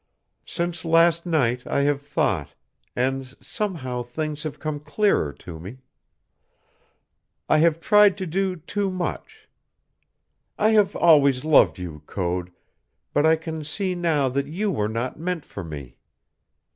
[0.47, 2.55] "Since last night I have thought,
[2.95, 5.77] and somehow things have come clearer to me.
[7.47, 9.47] I have tried to do too much.
[10.57, 12.51] I have always loved you, Code,
[13.13, 15.97] but I can see now that you were not meant for me.